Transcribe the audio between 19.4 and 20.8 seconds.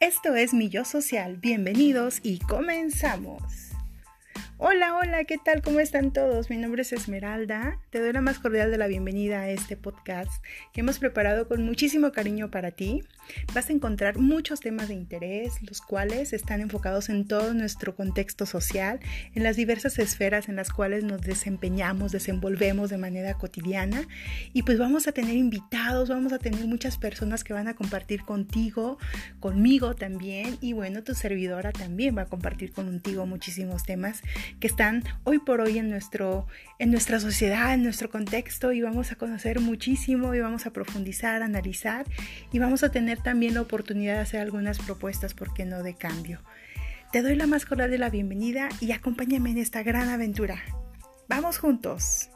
las diversas esferas en las